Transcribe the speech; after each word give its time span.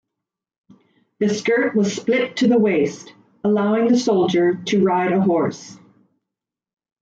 The 1.19 1.29
skirt 1.29 1.75
was 1.75 1.95
split 1.95 2.37
to 2.37 2.47
the 2.47 2.57
waist, 2.57 3.13
allowing 3.43 3.87
the 3.89 3.99
soldier 3.99 4.55
to 4.55 4.83
ride 4.83 5.11
a 5.11 5.21
horse. 5.21 5.77